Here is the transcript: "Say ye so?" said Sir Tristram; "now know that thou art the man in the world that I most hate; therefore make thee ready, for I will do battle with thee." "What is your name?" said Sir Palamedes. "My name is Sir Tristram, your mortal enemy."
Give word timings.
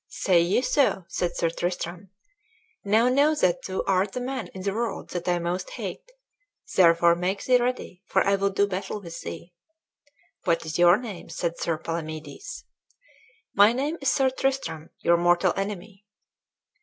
"Say 0.07 0.41
ye 0.41 0.63
so?" 0.63 1.05
said 1.09 1.35
Sir 1.37 1.51
Tristram; 1.51 2.09
"now 2.83 3.07
know 3.07 3.35
that 3.35 3.61
thou 3.67 3.83
art 3.85 4.13
the 4.13 4.19
man 4.19 4.47
in 4.47 4.63
the 4.63 4.73
world 4.73 5.11
that 5.11 5.27
I 5.27 5.37
most 5.37 5.69
hate; 5.73 6.11
therefore 6.75 7.13
make 7.15 7.43
thee 7.45 7.57
ready, 7.59 8.01
for 8.07 8.25
I 8.25 8.33
will 8.35 8.49
do 8.49 8.65
battle 8.65 8.99
with 8.99 9.21
thee." 9.21 9.53
"What 10.43 10.65
is 10.65 10.79
your 10.79 10.97
name?" 10.97 11.29
said 11.29 11.59
Sir 11.59 11.77
Palamedes. 11.77 12.63
"My 13.53 13.73
name 13.73 13.99
is 14.01 14.09
Sir 14.11 14.31
Tristram, 14.31 14.89
your 15.01 15.17
mortal 15.17 15.53
enemy." 15.55 16.07